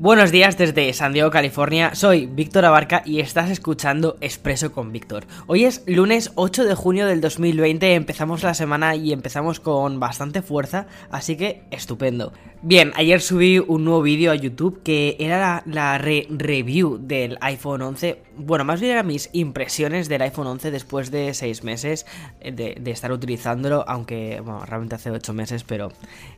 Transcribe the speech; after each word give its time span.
Buenos 0.00 0.32
días 0.32 0.56
desde 0.56 0.90
San 0.94 1.12
Diego, 1.12 1.30
California. 1.30 1.94
Soy 1.94 2.24
Víctor 2.24 2.64
Abarca 2.64 3.02
y 3.04 3.20
estás 3.20 3.50
escuchando 3.50 4.16
Expreso 4.22 4.72
con 4.72 4.92
Víctor. 4.92 5.26
Hoy 5.46 5.66
es 5.66 5.82
lunes 5.86 6.32
8 6.36 6.64
de 6.64 6.74
junio 6.74 7.04
del 7.04 7.20
2020, 7.20 7.92
empezamos 7.92 8.42
la 8.42 8.54
semana 8.54 8.96
y 8.96 9.12
empezamos 9.12 9.60
con 9.60 10.00
bastante 10.00 10.40
fuerza, 10.40 10.86
así 11.10 11.36
que 11.36 11.64
estupendo. 11.70 12.32
Bien, 12.62 12.92
ayer 12.96 13.22
subí 13.22 13.58
un 13.58 13.84
nuevo 13.84 14.02
vídeo 14.02 14.32
a 14.32 14.34
YouTube 14.34 14.82
que 14.82 15.16
era 15.18 15.62
la, 15.64 15.96
review 15.96 16.98
del 16.98 17.38
iPhone 17.40 17.80
11. 17.80 18.22
Bueno, 18.36 18.64
más 18.66 18.80
bien 18.80 18.92
eran 18.92 19.06
mis 19.06 19.30
impresiones 19.32 20.10
del 20.10 20.20
iPhone 20.20 20.46
11 20.46 20.70
después 20.70 21.10
de 21.10 21.32
6 21.32 21.64
meses 21.64 22.04
de, 22.42 22.80
estar 22.86 23.12
utilizándolo, 23.12 23.84
aunque, 23.88 24.42
bueno, 24.42 24.64
realmente 24.66 24.94
hace 24.94 25.10
8 25.10 25.32
meses, 25.32 25.64
pero 25.64 25.90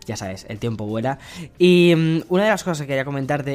ya 0.06 0.16
sabes, 0.16 0.46
el 0.48 0.60
tiempo 0.60 0.86
vuela. 0.86 1.18
Y 1.58 1.92
mm, 1.96 2.22
una 2.28 2.44
de 2.44 2.50
las 2.50 2.62
cosas 2.62 2.82
que 2.82 2.86
quería 2.86 3.04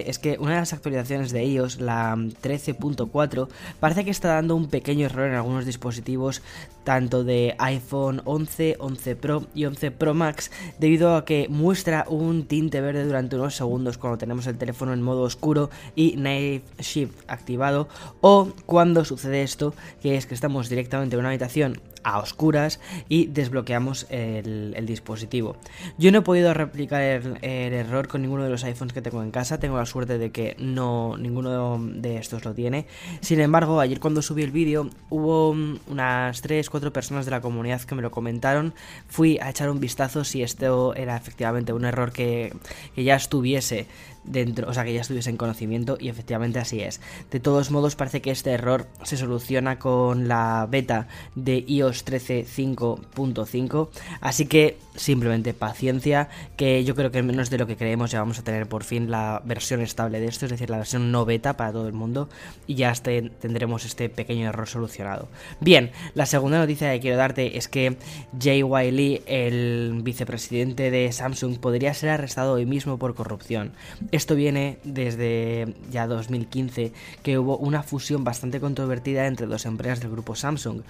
es 0.08 0.20
que 0.20 0.38
una 0.40 0.52
de 0.52 0.60
las 0.60 0.74
actualizaciones 0.74 1.32
de 1.32 1.46
iOS, 1.46 1.80
la 1.80 2.16
13.4, 2.16 3.48
parece 3.80 4.06
que 4.06 4.12
está 4.12 4.30
dando 4.30 4.56
un 4.56 4.68
pequeño 4.68 5.06
error 5.06 5.28
en 5.28 5.36
algunos 5.36 5.66
dispositivos, 5.66 6.42
tanto 6.84 7.24
de 7.24 7.56
iPhone 7.60 8.22
11, 8.26 8.78
11 8.80 9.16
Pro 9.16 9.48
y 9.54 9.66
11 9.66 9.92
Pro 9.92 10.14
Max, 10.14 10.52
debido 10.80 11.16
a 11.16 11.26
que 11.26 11.48
muestra 11.50 12.06
un 12.08 12.46
tinte 12.46 12.82
verde 12.82 13.04
durante 13.06 13.36
unos 13.36 13.56
segundos 13.56 13.98
cuando 13.98 14.18
tenemos 14.18 14.48
el 14.48 14.58
teléfono 14.58 14.94
en 14.94 15.02
modo 15.02 15.24
oscuro 15.24 15.70
y 15.96 16.16
Night 16.18 16.64
Shift 16.80 17.30
activado 17.30 17.88
o 18.22 18.50
cuando 18.66 19.06
sucede 19.06 19.44
esto 19.44 19.74
que 20.02 20.16
es 20.16 20.26
que 20.26 20.36
estamos 20.36 20.70
directamente 20.70 21.16
en 21.16 21.22
una 21.22 21.30
habitación 21.30 21.82
a 22.08 22.20
oscuras 22.20 22.80
y 23.10 23.28
desbloqueamos 23.28 24.08
el, 24.10 24.86
dispositivo. 24.88 25.58
Yo 25.98 26.12
no 26.14 26.20
he 26.20 26.22
podido 26.22 26.54
replicar 26.54 27.02
el, 27.02 27.38
error 27.44 28.08
con 28.08 28.22
ninguno 28.22 28.46
de 28.46 28.50
los 28.50 28.64
iPhones 28.64 28.94
que 28.94 29.02
tengo 29.02 29.22
en 29.22 29.32
casa, 29.32 29.60
tengo 29.60 29.76
la 29.78 29.86
suerte 29.86 30.18
de 30.18 30.32
que 30.32 30.56
no 30.58 31.18
ninguno 31.18 31.78
de 31.78 32.18
estos 32.18 32.46
lo 32.46 32.54
tiene. 32.54 32.88
Sin 33.20 33.42
embargo, 33.42 33.82
ayer 33.82 34.00
cuando 34.00 34.22
subí 34.22 34.44
el 34.44 34.52
vídeo 34.52 34.90
hubo 35.10 35.50
unas 35.50 36.42
3-4 36.42 36.92
personas 36.94 37.26
de 37.26 37.32
la 37.32 37.42
comunidad 37.42 37.82
que 37.82 37.96
me 37.96 38.02
lo 38.02 38.10
comentaron, 38.10 38.74
fui 39.10 39.38
a 39.42 39.50
echar 39.50 39.70
un 39.70 39.82
vistazo 39.82 40.24
si 40.24 40.42
esto 40.42 40.96
era 40.96 41.18
efectivamente 41.18 41.74
un 41.74 41.84
error 41.84 42.14
que, 42.14 42.54
que 42.96 43.04
ya 43.04 43.16
estuviese 43.16 43.88
dentro, 44.28 44.70
o 44.70 44.74
sea, 44.74 44.84
que 44.84 44.94
ya 44.94 45.02
en 45.26 45.38
conocimiento 45.38 45.98
y 46.00 46.10
efectivamente 46.10 46.60
así 46.60 46.82
es. 46.82 47.02
De 47.32 47.40
todos 47.40 47.72
modos, 47.72 47.96
parece 47.96 48.22
que 48.22 48.32
este 48.32 48.52
error 48.52 48.88
se 49.04 49.18
soluciona 49.18 49.80
con 49.80 50.28
la 50.28 50.68
beta 50.70 51.08
de 51.36 51.64
iOS 51.68 52.06
13.5.5, 52.06 53.90
así 54.22 54.46
que 54.46 54.78
simplemente 54.96 55.54
paciencia, 55.54 56.30
que 56.56 56.84
yo 56.84 56.96
creo 56.96 57.12
que 57.12 57.24
menos 57.24 57.50
de 57.50 57.58
lo 57.58 57.68
que 57.68 57.78
creemos 57.78 58.12
ya 58.12 58.20
vamos 58.20 58.40
a 58.40 58.44
tener 58.44 58.68
por 58.68 58.84
fin 58.84 59.10
la 59.10 59.42
versión 59.46 59.82
estable 59.82 60.20
de 60.20 60.28
esto, 60.28 60.46
es 60.46 60.52
decir, 60.52 60.70
la 60.70 60.78
versión 60.78 61.12
no 61.12 61.26
beta 61.26 61.56
para 61.56 61.72
todo 61.72 61.88
el 61.88 61.94
mundo 61.94 62.30
y 62.66 62.76
ya 62.76 62.92
este, 62.92 63.22
tendremos 63.22 63.86
este 63.86 64.10
pequeño 64.10 64.50
error 64.50 64.68
solucionado. 64.68 65.28
Bien, 65.60 65.92
la 66.14 66.26
segunda 66.26 66.60
noticia 66.60 66.92
que 66.92 67.00
quiero 67.00 67.18
darte 67.18 67.58
es 67.58 67.68
que 67.68 67.98
Jay 68.40 68.64
Wiley, 68.64 69.22
el 69.26 70.00
vicepresidente 70.04 70.92
de 70.92 71.12
Samsung, 71.12 71.60
podría 71.60 71.94
ser 71.94 72.10
arrestado 72.10 72.54
hoy 72.54 72.66
mismo 72.66 72.98
por 72.98 73.16
corrupción. 73.16 73.74
Esto 74.18 74.34
viene 74.34 74.80
desde 74.84 75.76
ya 75.92 76.08
2015, 76.08 76.92
que 77.22 77.38
hubo 77.38 77.56
una 77.56 77.84
fusión 77.84 78.24
bastante 78.24 78.60
controvertida 78.60 79.28
entre 79.28 79.46
dos 79.46 79.68
empresas 79.68 80.00
del 80.00 80.10
grupo 80.10 80.34
Samsung, 80.34 80.82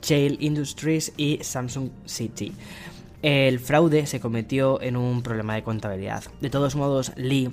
Chail 0.00 0.38
Industries 0.40 1.12
y 1.18 1.40
Samsung 1.42 1.90
City. 2.06 2.54
El 3.20 3.60
fraude 3.60 4.06
se 4.06 4.18
cometió 4.18 4.80
en 4.80 4.96
un 4.96 5.22
problema 5.22 5.56
de 5.56 5.62
contabilidad. 5.62 6.24
De 6.40 6.48
todos 6.48 6.74
modos, 6.74 7.12
Lee 7.16 7.52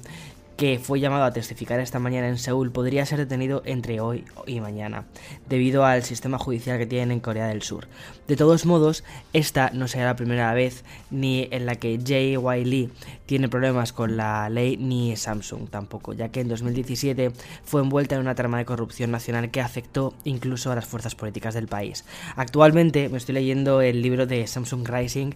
que 0.58 0.80
fue 0.80 1.00
llamado 1.00 1.24
a 1.24 1.32
testificar 1.32 1.80
esta 1.80 2.00
mañana 2.00 2.28
en 2.28 2.40
Seúl, 2.40 2.72
podría 2.72 3.06
ser 3.06 3.20
detenido 3.20 3.62
entre 3.64 4.02
hoy 4.02 4.26
y 4.48 4.60
mañana, 4.60 5.06
debido 5.48 5.86
al 5.86 6.04
sistema 6.04 6.40
judicial 6.40 6.80
que 6.80 6.88
tienen 6.88 7.12
en 7.12 7.20
Corea 7.20 7.48
del 7.48 7.62
Sur. 7.62 7.88
De 8.28 8.36
todos 8.36 8.66
modos, 8.66 9.04
esta 9.34 9.70
no 9.72 9.88
será 9.88 10.06
la 10.06 10.16
primera 10.16 10.52
vez 10.54 10.84
ni 11.12 11.48
en 11.52 11.68
la 11.68 11.76
que 11.76 11.98
J.Y. 11.98 12.66
Lee 12.66 12.90
tiene 13.28 13.50
problemas 13.50 13.94
con 13.94 14.18
la 14.18 14.50
ley, 14.50 14.78
ni 14.78 15.16
Samsung 15.16 15.70
tampoco, 15.70 16.14
ya 16.14 16.30
que 16.30 16.42
en 16.42 16.48
2017 16.48 17.32
fue 17.64 17.82
envuelta 17.82 18.16
en 18.16 18.22
una 18.22 18.34
trama 18.34 18.58
de 18.58 18.66
corrupción 18.66 19.12
nacional 19.12 19.52
que 19.52 19.62
afectó 19.62 20.16
incluso 20.24 20.72
a 20.72 20.76
las 20.76 20.88
fuerzas 20.88 21.14
políticas 21.14 21.54
del 21.54 21.68
país. 21.68 22.04
Actualmente 22.36 23.10
me 23.10 23.20
estoy 23.20 23.36
leyendo 23.36 23.82
el 23.82 24.02
libro 24.02 24.26
de 24.26 24.48
Samsung 24.48 24.88
Rising, 24.88 25.32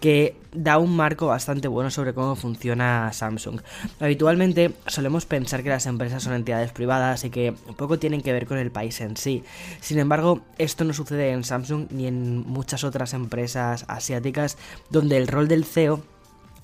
que 0.00 0.36
da 0.52 0.78
un 0.78 0.94
marco 0.94 1.28
bastante 1.28 1.68
bueno 1.68 1.90
sobre 1.90 2.12
cómo 2.12 2.36
funciona 2.36 3.10
Samsung. 3.12 3.60
Habitualmente 4.00 4.65
solemos 4.86 5.26
pensar 5.26 5.62
que 5.62 5.68
las 5.68 5.86
empresas 5.86 6.22
son 6.22 6.34
entidades 6.34 6.72
privadas 6.72 7.24
y 7.24 7.30
que 7.30 7.54
poco 7.76 7.98
tienen 7.98 8.22
que 8.22 8.32
ver 8.32 8.46
con 8.46 8.58
el 8.58 8.70
país 8.70 9.00
en 9.00 9.16
sí. 9.16 9.44
Sin 9.80 9.98
embargo, 9.98 10.40
esto 10.58 10.84
no 10.84 10.92
sucede 10.92 11.30
en 11.30 11.44
Samsung 11.44 11.86
ni 11.90 12.06
en 12.06 12.46
muchas 12.46 12.84
otras 12.84 13.14
empresas 13.14 13.84
asiáticas 13.88 14.56
donde 14.90 15.16
el 15.16 15.28
rol 15.28 15.48
del 15.48 15.64
CEO 15.64 16.02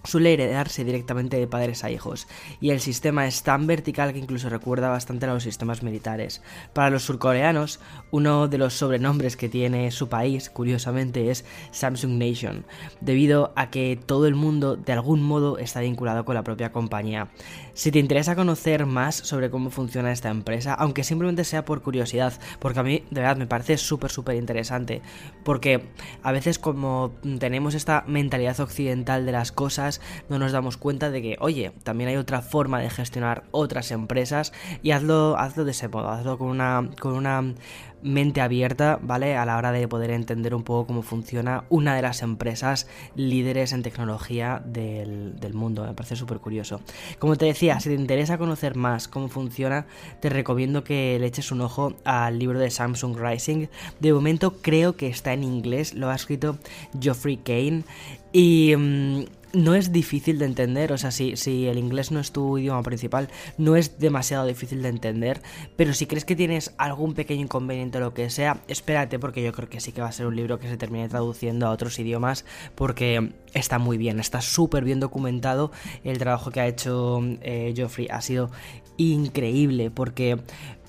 suele 0.05 0.35
heredarse 0.35 0.85
directamente 0.85 1.39
de 1.39 1.47
padres 1.47 1.85
a 1.85 1.91
hijos, 1.91 2.27
y 2.61 2.71
el 2.71 2.81
sistema 2.81 3.27
es 3.27 3.43
tan 3.43 3.67
vertical 3.67 4.13
que 4.13 4.19
incluso 4.19 4.49
recuerda 4.49 4.89
bastante 4.89 5.27
a 5.27 5.33
los 5.33 5.43
sistemas 5.43 5.83
militares. 5.83 6.43
Para 6.73 6.91
los 6.91 7.05
surcoreanos, 7.05 7.81
uno 8.11 8.49
de 8.49 8.59
los 8.59 8.75
sobrenombres 8.75 9.37
que 9.37 9.49
tiene 9.49 9.91
su 9.91 10.09
país, 10.09 10.51
curiosamente, 10.51 11.31
es 11.31 11.45
Samsung 11.71 12.19
Nation, 12.19 12.65
debido 13.01 13.53
a 13.57 13.71
que 13.71 13.99
todo 14.05 14.27
el 14.27 14.35
mundo 14.35 14.77
de 14.77 14.93
algún 14.93 15.23
modo 15.23 15.59
está 15.59 15.81
vinculado 15.81 16.25
con 16.25 16.35
la 16.35 16.45
propia 16.45 16.73
compañía. 16.73 17.29
Si 17.75 17.91
te 17.91 17.99
interesa 17.99 18.37
conocer 18.37 18.87
más 18.87 19.15
sobre 19.15 19.51
cómo 19.51 19.71
funciona 19.71 20.13
esta 20.13 20.29
empresa, 20.29 20.75
aunque 20.75 21.05
simplemente 21.05 21.45
sea 21.45 21.65
por 21.65 21.83
curiosidad, 21.83 22.35
porque 22.59 22.81
a 22.81 22.83
mí 22.83 23.05
de 23.11 23.21
verdad 23.21 23.37
me 23.37 23.47
parece 23.47 23.79
súper 23.79 24.11
súper 24.11 24.37
interesante, 24.37 25.03
porque 25.45 25.89
a 26.23 26.33
veces 26.33 26.59
como 26.59 27.13
tenemos 27.39 27.75
esta 27.75 28.05
mentalidad 28.07 28.61
occidental 28.61 29.25
de 29.27 29.33
las 29.33 29.53
cosas, 29.53 29.92
no 30.29 30.39
nos 30.39 30.53
damos 30.53 30.77
cuenta 30.77 31.11
de 31.11 31.23
que, 31.23 31.37
oye, 31.41 31.73
también 31.83 32.09
hay 32.11 32.17
otra 32.17 32.43
forma 32.43 32.81
de 32.81 32.91
gestionar 32.91 33.45
otras 33.51 33.91
empresas 33.91 34.53
y 34.83 34.93
hazlo, 34.93 35.37
hazlo 35.39 35.65
de 35.65 35.73
ese 35.73 35.89
modo, 35.89 36.11
hazlo 36.11 36.39
con 36.39 36.49
una, 36.49 36.91
con 37.01 37.15
una 37.15 37.55
mente 38.03 38.41
abierta, 38.41 38.99
¿vale? 39.01 39.37
A 39.37 39.47
la 39.47 39.57
hora 39.57 39.73
de 39.73 39.87
poder 39.89 40.11
entender 40.11 40.55
un 40.55 40.63
poco 40.63 40.87
cómo 40.87 41.03
funciona 41.03 41.65
una 41.69 41.95
de 41.95 42.03
las 42.03 42.23
empresas 42.23 42.87
líderes 43.15 43.73
en 43.73 43.83
tecnología 43.83 44.63
del, 44.65 45.39
del 45.39 45.55
mundo. 45.55 45.85
Me 45.87 45.95
parece 45.95 46.17
súper 46.17 46.39
curioso. 46.39 46.81
Como 47.19 47.37
te 47.37 47.47
decía, 47.47 47.81
si 47.81 47.89
te 47.89 47.95
interesa 47.95 48.39
conocer 48.39 48.77
más 48.77 49.09
cómo 49.09 49.29
funciona, 49.29 49.87
te 50.21 50.29
recomiendo 50.29 50.85
que 50.85 51.17
le 51.19 51.27
eches 51.27 51.53
un 51.53 51.61
ojo 51.61 51.95
al 52.05 52.39
libro 52.39 52.59
de 52.59 52.71
Samsung 52.71 53.17
Rising. 53.17 53.69
De 54.01 54.13
momento 54.13 54.55
creo 54.61 54.97
que 54.97 55.09
está 55.09 55.33
en 55.33 55.45
inglés, 55.45 55.95
lo 55.95 56.11
ha 56.11 56.15
escrito 56.15 56.59
Geoffrey 57.01 57.37
Kane. 57.37 57.85
Y 58.33 58.75
mm, 58.77 59.25
no 59.53 59.75
es 59.75 59.93
difícil 59.93 60.39
de 60.39 60.47
entender, 60.47 60.93
o 60.93 60.99
sea, 60.99 61.11
si, 61.11 61.37
si 61.37 61.67
el 61.67 61.79
inglés 61.79 62.11
no 62.11 62.21
es 62.21 62.33
tu 62.33 62.59
idioma 62.59 62.83
principal, 62.83 63.29
no 63.59 63.77
es 63.77 63.99
demasiado 63.99 64.47
difícil 64.47 64.83
de 64.83 64.89
entender, 64.89 65.43
pero 65.77 65.93
si 65.95 66.07
crees 66.07 66.25
que 66.25 66.37
tienes 66.37 66.75
algún 66.79 67.15
pequeño 67.15 67.43
inconveniente 67.43 67.99
o 67.99 68.01
lo 68.01 68.15
que 68.15 68.31
sea, 68.31 68.63
espérate 68.69 69.19
porque 69.19 69.43
yo 69.43 69.53
creo 69.53 69.69
que 69.69 69.81
sí 69.81 69.93
que 69.93 70.01
va 70.01 70.09
a 70.09 70.13
ser 70.13 70.27
un 70.27 70.37
libro 70.37 70.59
que 70.59 70.69
se 70.69 70.77
termine 70.77 71.09
traduciendo 71.09 71.67
a 71.67 71.71
otros 71.71 71.99
idiomas 71.99 72.45
porque 72.75 73.33
está 73.55 73.79
muy 73.79 73.99
bien, 73.99 74.21
está 74.21 74.41
súper 74.41 74.85
bien 74.85 75.01
documentado, 75.01 75.73
el 76.05 76.19
trabajo 76.19 76.51
que 76.51 76.61
ha 76.61 76.67
hecho 76.67 77.21
eh, 77.43 77.73
Geoffrey 77.77 78.09
ha 78.11 78.21
sido 78.21 78.51
increíble 78.97 79.91
porque 79.91 80.39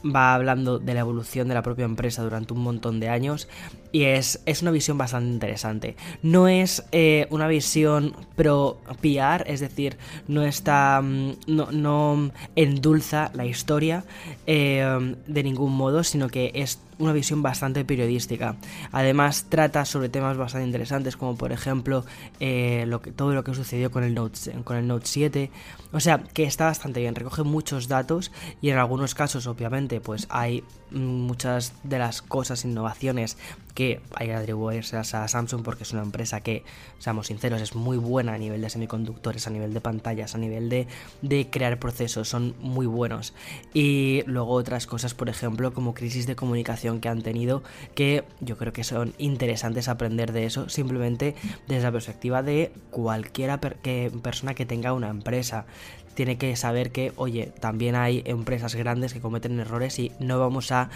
va 0.04 0.34
hablando 0.34 0.80
de 0.80 0.94
la 0.94 1.02
evolución 1.02 1.48
de 1.48 1.54
la 1.54 1.62
propia 1.62 1.86
empresa 1.86 2.24
durante 2.24 2.54
un 2.54 2.62
montón 2.62 3.00
de 3.00 3.10
años 3.10 3.48
y 3.92 4.04
es, 4.04 4.42
es 4.46 4.62
una 4.62 4.72
visión 4.72 4.98
bastante 4.98 5.30
interesante. 5.30 5.96
No 6.22 6.48
es 6.48 6.84
eh, 6.92 7.28
una 7.30 7.48
visión 7.48 8.16
pro 8.36 8.80
PR, 9.02 9.44
es 9.46 9.60
decir, 9.60 9.98
no 10.28 10.44
está. 10.44 11.02
Mm, 11.02 11.34
no, 11.48 11.72
no 11.72 12.32
endulza 12.56 13.32
la 13.34 13.46
historia 13.46 14.04
eh, 14.48 15.16
de 15.28 15.44
ningún 15.44 15.76
modo, 15.76 16.04
sino 16.04 16.28
que 16.30 16.52
es 16.56 16.80
una 17.00 17.14
visión 17.14 17.42
bastante 17.42 17.86
periodística. 17.86 18.56
Además, 18.92 19.46
trata 19.50 19.86
sobre 19.86 20.10
temas 20.10 20.38
bastante 20.38 20.66
interesantes, 20.66 21.18
como 21.18 21.36
por 21.36 21.52
ejemplo 21.52 22.06
eh, 22.40 22.90
todo 23.16 23.34
lo 23.34 23.44
que 23.44 23.54
sucedió 23.54 23.92
con 23.92 24.04
el, 24.04 24.14
Note, 24.14 24.52
con 24.64 24.78
el 24.78 24.88
Note 24.88 25.06
7. 25.06 25.52
O 25.92 26.00
sea, 26.00 26.20
que 26.20 26.44
está 26.44 26.66
bastante 26.66 27.00
bien, 27.00 27.16
recoge 27.16 27.44
muchos 27.44 27.88
datos 27.88 28.32
y 28.62 28.70
en 28.70 28.78
algunos 28.78 29.16
casos, 29.16 29.48
obviamente, 29.48 30.02
pues 30.02 30.28
hay 30.30 30.64
muchas 30.92 31.74
de 31.84 32.00
las 32.00 32.22
cosas, 32.22 32.66
innovaciones 32.66 33.38
que 33.74 34.02
hay 34.14 34.28
que 34.28 34.34
atribuirse 34.36 34.98
a 34.98 35.04
Samsung 35.04 35.64
porque 35.64 35.84
es 35.84 35.94
una 35.94 36.04
empresa 36.04 36.42
que, 36.42 36.64
seamos 37.00 37.28
sinceros, 37.28 37.62
es 37.62 37.76
muy 37.76 37.98
buena 37.98 38.34
a 38.34 38.38
nivel 38.38 38.62
de 38.62 38.70
semiconductores, 38.70 39.48
a 39.48 39.50
nivel 39.50 39.74
de 39.74 39.82
pantallas, 39.82 40.36
a 40.36 40.38
nivel 40.38 40.70
de, 40.70 40.88
de 41.22 41.50
crear 41.50 41.80
procesos, 41.80 42.30
son 42.30 42.56
muy 42.60 42.86
buenos. 42.86 43.34
Y 43.74 44.24
luego 44.26 44.54
otras 44.54 44.86
cosas, 44.86 45.14
por 45.14 45.30
ejemplo, 45.30 45.74
como 45.74 45.94
crisis 45.94 46.28
de 46.28 46.36
comunicación 46.36 46.83
que 47.00 47.10
han 47.10 47.22
tenido, 47.22 47.64
que 47.96 48.24
yo 48.40 48.58
creo 48.58 48.74
que 48.74 48.84
son 48.84 49.14
interesantes 49.18 49.88
aprender 49.88 50.32
de 50.32 50.46
eso, 50.46 50.70
simplemente 50.70 51.36
desde 51.68 51.84
la 51.84 51.92
perspectiva 51.92 52.44
de 52.44 52.72
cualquiera 52.92 53.60
persona 53.60 54.54
que 54.54 54.66
tenga 54.66 54.94
una 54.94 55.10
empresa 55.10 55.66
tiene 56.16 56.38
que 56.38 56.56
saber 56.56 56.92
que, 56.92 57.12
oye, 57.16 57.52
también 57.60 57.96
hay 57.96 58.22
empresas 58.26 58.76
grandes 58.76 59.14
que 59.14 59.20
cometen 59.20 59.60
errores 59.60 59.98
y 59.98 60.12
no 60.20 60.40
vamos 60.40 60.72
a 60.72 60.90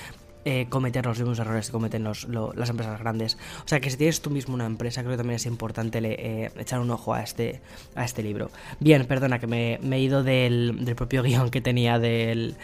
eh, 0.49 0.67
cometer 0.69 1.05
los 1.05 1.19
mismos 1.19 1.39
errores 1.39 1.65
que 1.65 1.71
cometen 1.73 2.05
las 2.05 2.69
empresas 2.69 2.99
grandes. 2.99 3.37
O 3.65 3.67
sea 3.67 3.81
que 3.81 3.89
si 3.89 3.97
tienes 3.97 4.21
tú 4.21 4.29
mismo 4.29 4.53
una 4.53 4.65
empresa, 4.65 5.01
creo 5.01 5.11
que 5.11 5.17
también 5.17 5.35
es 5.35 5.45
importante 5.45 5.99
eh, 6.01 6.51
echar 6.57 6.79
un 6.79 6.89
ojo 6.89 7.13
a 7.13 7.21
este, 7.21 7.59
a 7.95 8.05
este 8.05 8.23
libro. 8.23 8.49
Bien, 8.79 9.05
perdona 9.05 9.39
que 9.39 9.47
me, 9.47 9.75
he 9.75 9.99
ido 9.99 10.23
del, 10.23 10.85
del 10.85 10.95
propio 10.95 11.21
guion 11.23 11.49
que 11.49 11.59
tenía 11.59 11.99
del, 11.99 12.55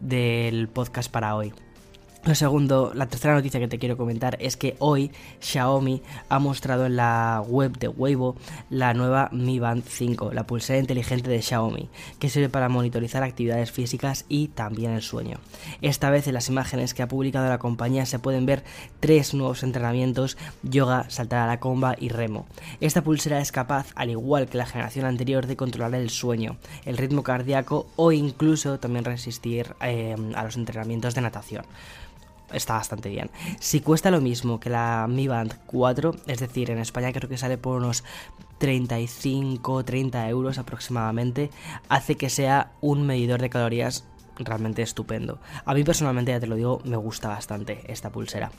del 0.00 0.68
podcast 0.68 1.10
para 1.10 1.34
hoy. 1.34 1.54
Lo 2.22 2.34
segundo, 2.34 2.92
la 2.94 3.06
tercera 3.06 3.32
noticia 3.32 3.60
que 3.60 3.66
te 3.66 3.78
quiero 3.78 3.96
comentar 3.96 4.36
es 4.40 4.58
que 4.58 4.76
hoy 4.78 5.10
Xiaomi 5.40 6.02
ha 6.28 6.38
mostrado 6.38 6.84
en 6.84 6.96
la 6.96 7.42
web 7.46 7.78
de 7.78 7.88
Weibo 7.88 8.36
la 8.68 8.92
nueva 8.92 9.30
Mi 9.32 9.58
Band 9.58 9.84
5, 9.86 10.34
la 10.34 10.46
pulsera 10.46 10.78
inteligente 10.78 11.30
de 11.30 11.40
Xiaomi, 11.40 11.88
que 12.18 12.28
sirve 12.28 12.50
para 12.50 12.68
monitorizar 12.68 13.22
actividades 13.22 13.72
físicas 13.72 14.26
y 14.28 14.48
también 14.48 14.92
el 14.92 15.00
sueño. 15.00 15.38
Esta 15.80 16.10
vez 16.10 16.26
en 16.26 16.34
las 16.34 16.50
imágenes 16.50 16.92
que 16.92 17.02
ha 17.02 17.08
publicado 17.08 17.48
la 17.48 17.58
compañía 17.58 18.04
se 18.04 18.18
pueden 18.18 18.44
ver 18.44 18.64
tres 19.00 19.32
nuevos 19.32 19.62
entrenamientos, 19.62 20.36
yoga, 20.62 21.08
saltar 21.08 21.38
a 21.38 21.46
la 21.46 21.58
comba 21.58 21.96
y 21.98 22.10
remo. 22.10 22.46
Esta 22.82 23.02
pulsera 23.02 23.40
es 23.40 23.50
capaz, 23.50 23.92
al 23.94 24.10
igual 24.10 24.46
que 24.46 24.58
la 24.58 24.66
generación 24.66 25.06
anterior, 25.06 25.46
de 25.46 25.56
controlar 25.56 25.94
el 25.94 26.10
sueño, 26.10 26.58
el 26.84 26.98
ritmo 26.98 27.22
cardíaco 27.22 27.86
o 27.96 28.12
incluso 28.12 28.78
también 28.78 29.06
resistir 29.06 29.74
eh, 29.80 30.14
a 30.34 30.44
los 30.44 30.56
entrenamientos 30.56 31.14
de 31.14 31.22
natación 31.22 31.64
está 32.52 32.74
bastante 32.74 33.08
bien. 33.08 33.30
Si 33.58 33.80
cuesta 33.80 34.10
lo 34.10 34.20
mismo 34.20 34.60
que 34.60 34.70
la 34.70 35.06
Mi 35.08 35.28
Band 35.28 35.54
4, 35.66 36.14
es 36.26 36.40
decir, 36.40 36.70
en 36.70 36.78
España 36.78 37.12
creo 37.12 37.28
que 37.28 37.38
sale 37.38 37.58
por 37.58 37.76
unos 37.76 38.04
35, 38.58 39.84
30 39.84 40.28
euros 40.28 40.58
aproximadamente, 40.58 41.50
hace 41.88 42.16
que 42.16 42.28
sea 42.28 42.72
un 42.80 43.06
medidor 43.06 43.40
de 43.40 43.50
calorías 43.50 44.04
realmente 44.40 44.82
estupendo. 44.82 45.38
A 45.64 45.74
mí 45.74 45.84
personalmente, 45.84 46.32
ya 46.32 46.40
te 46.40 46.46
lo 46.46 46.56
digo, 46.56 46.80
me 46.84 46.96
gusta 46.96 47.28
bastante 47.28 47.82
esta 47.86 48.10
pulsera. 48.10 48.50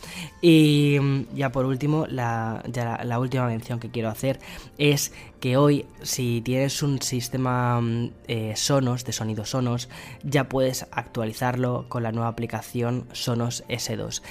Y 0.42 0.98
mm, 1.00 1.36
ya 1.36 1.52
por 1.52 1.66
último, 1.66 2.06
la, 2.08 2.64
la, 3.04 3.20
última 3.20 3.48
mención 3.48 3.80
que 3.80 3.90
quiero 3.90 4.10
hacer 4.10 4.40
es 4.78 5.14
que 5.40 5.58
hoy, 5.58 5.86
si 6.02 6.42
tienes 6.42 6.82
un 6.84 7.02
sistema 7.02 7.82
mm, 7.82 8.12
eh, 8.28 8.54
Sonos, 8.56 9.06
de 9.06 9.14
sonido 9.14 9.46
Sonos, 9.46 9.90
ya 10.24 10.50
puedes 10.50 10.88
actualizarlo 10.92 11.86
con 11.90 12.04
la 12.04 12.12
nueva 12.12 12.30
aplicación 12.30 13.08
Sonos 13.12 13.64
S2 13.68 14.22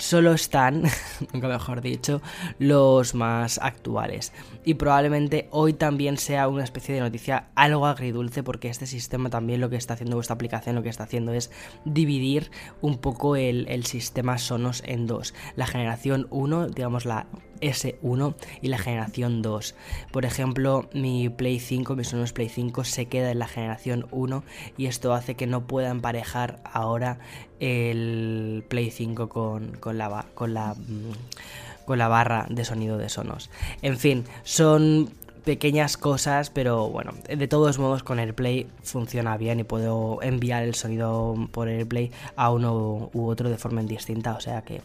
solo 0.00 0.32
están, 0.32 0.84
mejor 1.32 1.80
dicho, 1.80 2.20
los 2.58 3.14
más 3.14 3.58
actuales. 3.58 4.32
Y 4.64 4.74
probablemente 4.74 5.48
hoy 5.50 5.72
también 5.72 6.16
sea 6.16 6.48
una 6.48 6.64
especie 6.64 6.94
de 6.94 7.00
noticia 7.00 7.48
algo 7.54 7.86
agridulce 7.86 8.42
porque 8.42 8.68
este 8.68 8.86
sistema 8.86 9.30
también 9.30 9.60
lo 9.60 9.70
que 9.70 9.76
está 9.76 9.94
haciendo, 9.94 10.20
esta 10.20 10.34
aplicación 10.34 10.74
lo 10.74 10.82
que 10.82 10.88
está 10.88 11.04
haciendo 11.04 11.32
es 11.32 11.50
dividir 11.84 12.50
un 12.80 12.98
poco 12.98 13.36
el, 13.36 13.66
el 13.68 13.86
sistema 13.86 14.38
Sonos 14.38 14.82
en 14.86 15.06
dos. 15.06 15.34
La 15.56 15.66
generación 15.66 16.26
1, 16.30 16.68
digamos 16.68 17.04
la 17.04 17.26
S1 17.60 18.34
y 18.62 18.68
la 18.68 18.78
generación 18.78 19.42
2. 19.42 19.74
Por 20.12 20.24
ejemplo, 20.24 20.88
mi 20.92 21.28
Play 21.28 21.60
5, 21.60 21.96
mi 21.96 22.04
Sonos 22.04 22.32
Play 22.32 22.48
5 22.48 22.84
se 22.84 23.06
queda 23.06 23.30
en 23.30 23.38
la 23.38 23.48
generación 23.48 24.06
1 24.10 24.44
y 24.76 24.86
esto 24.86 25.12
hace 25.14 25.34
que 25.34 25.46
no 25.46 25.66
pueda 25.66 25.90
emparejar 25.90 26.60
ahora 26.64 27.18
el 27.58 28.64
Play 28.68 28.90
5 28.90 29.28
con, 29.28 29.72
con 29.78 29.98
la, 29.98 30.26
con 30.34 30.54
la, 30.54 30.74
mm, 30.74 31.84
con 31.84 31.98
la 31.98 32.08
barra 32.08 32.46
de 32.48 32.64
sonido 32.64 32.98
de 32.98 33.08
Sonos. 33.08 33.50
En 33.82 33.98
fin, 33.98 34.24
son 34.44 35.10
pequeñas 35.44 35.96
cosas, 35.96 36.50
pero 36.50 36.88
bueno, 36.88 37.12
de 37.28 37.48
todos 37.48 37.78
modos 37.78 38.02
con 38.02 38.18
AirPlay 38.18 38.66
funciona 38.82 39.36
bien 39.36 39.60
y 39.60 39.64
puedo 39.64 40.22
enviar 40.22 40.62
el 40.62 40.74
sonido 40.74 41.34
por 41.52 41.68
AirPlay 41.68 42.10
a 42.36 42.50
uno 42.50 43.10
u 43.12 43.26
otro 43.26 43.48
de 43.50 43.56
forma 43.56 43.80
indistinta, 43.80 44.34
o 44.34 44.40
sea 44.40 44.62
que 44.62 44.80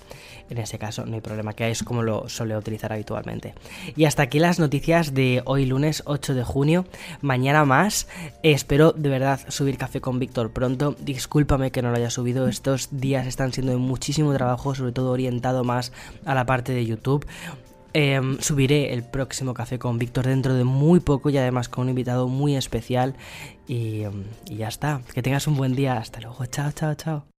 en 0.49 0.57
ese 0.57 0.77
caso 0.77 1.05
no 1.05 1.15
hay 1.15 1.21
problema, 1.21 1.53
que 1.53 1.69
es 1.69 1.83
como 1.83 2.03
lo 2.03 2.29
suele 2.29 2.55
utilizar 2.55 2.93
habitualmente. 2.93 3.53
Y 3.95 4.05
hasta 4.05 4.23
aquí 4.23 4.39
las 4.39 4.59
noticias 4.59 5.13
de 5.13 5.41
hoy 5.45 5.65
lunes 5.65 6.03
8 6.05 6.33
de 6.33 6.43
junio, 6.43 6.85
mañana 7.21 7.65
más, 7.65 8.07
espero 8.43 8.91
de 8.91 9.09
verdad 9.09 9.39
subir 9.49 9.77
café 9.77 10.01
con 10.01 10.19
Víctor 10.19 10.51
pronto, 10.51 10.95
discúlpame 10.99 11.71
que 11.71 11.81
no 11.81 11.89
lo 11.89 11.97
haya 11.97 12.09
subido, 12.09 12.47
estos 12.47 12.89
días 12.91 13.27
están 13.27 13.53
siendo 13.53 13.71
de 13.71 13.77
muchísimo 13.77 14.33
trabajo, 14.33 14.75
sobre 14.75 14.91
todo 14.91 15.11
orientado 15.11 15.63
más 15.63 15.91
a 16.25 16.35
la 16.35 16.45
parte 16.45 16.73
de 16.73 16.85
YouTube. 16.85 17.25
Em, 17.97 18.37
subiré 18.41 18.91
el 18.91 19.03
próximo 19.03 19.53
café 19.53 19.79
con 19.79 19.97
Víctor 19.97 20.27
dentro 20.27 20.53
de 20.53 20.65
muy 20.65 20.99
poco 20.99 21.29
y 21.29 21.37
además 21.37 21.69
con 21.69 21.83
un 21.83 21.89
invitado 21.91 22.27
muy 22.27 22.57
especial. 22.57 23.15
Y, 23.67 24.01
em, 24.01 24.25
y 24.49 24.57
ya 24.57 24.67
está. 24.67 25.01
Que 25.13 25.21
tengas 25.21 25.47
un 25.47 25.55
buen 25.55 25.75
día. 25.75 25.97
Hasta 25.97 26.19
luego. 26.19 26.45
Chao, 26.47 26.73
chao, 26.73 26.93
chao. 26.95 27.34